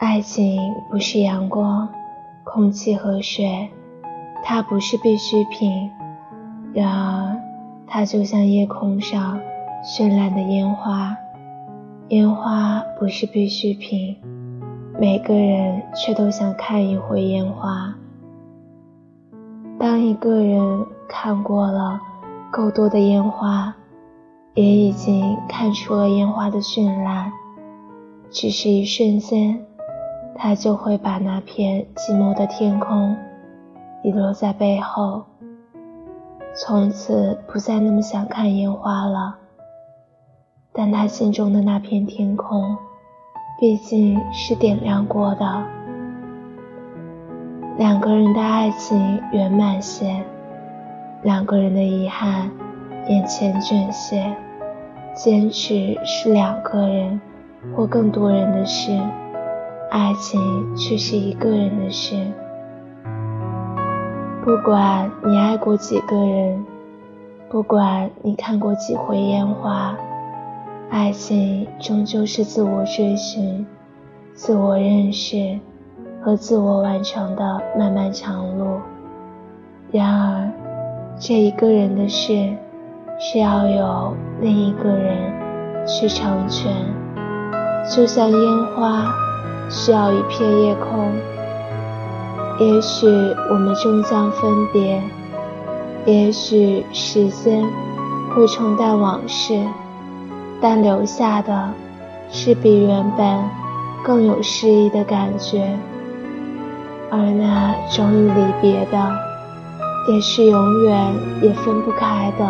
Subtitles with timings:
[0.00, 1.86] 爱情不是阳光、
[2.42, 3.68] 空气和水，
[4.42, 5.90] 它不是必需品。
[6.72, 7.36] 然而，
[7.86, 9.38] 它就像夜空上
[9.84, 11.14] 绚烂的烟花。
[12.08, 14.16] 烟花不是必需品，
[14.98, 17.94] 每个人却都想看一回烟花。
[19.78, 22.00] 当一个人看过了
[22.50, 23.74] 够多的烟花，
[24.54, 27.30] 也已经看出了烟花的绚烂，
[28.30, 29.62] 只是一瞬间，
[30.42, 33.14] 他就会把那片寂寞的天空
[34.02, 35.22] 遗留在背后，
[36.56, 39.36] 从此不再那么想看烟花了。
[40.72, 42.74] 但他心中的那片天空，
[43.60, 45.62] 毕竟是点亮过的。
[47.76, 50.24] 两个人的爱情圆满些，
[51.22, 52.50] 两个人的遗憾
[53.08, 54.34] 眼前卷些。
[55.14, 57.20] 坚持是两个人
[57.76, 58.98] 或更多人的事，
[59.90, 62.16] 爱情却是一个人的事。
[64.44, 66.64] 不管你爱过几个人，
[67.48, 69.96] 不管你看过几回烟花，
[70.90, 73.66] 爱情终究是自我追寻、
[74.32, 75.58] 自我认识。
[76.22, 78.78] 和自我完成的漫漫长路。
[79.90, 80.52] 然而，
[81.18, 82.54] 这一个人的事
[83.18, 85.16] 是要有另一个人
[85.86, 86.70] 去成全，
[87.90, 89.10] 就像烟花
[89.70, 91.12] 需要一片夜空。
[92.58, 93.06] 也许
[93.48, 95.02] 我们终将分别，
[96.04, 97.64] 也许时间
[98.34, 99.64] 会冲淡往事，
[100.60, 101.70] 但留下的
[102.30, 103.42] 是比原本
[104.04, 105.78] 更有诗意的感觉。
[107.10, 109.12] 而那终于离别的，
[110.12, 112.44] 也是永远也分不开的。